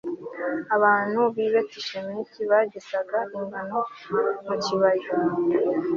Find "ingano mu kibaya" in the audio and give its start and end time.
3.37-5.09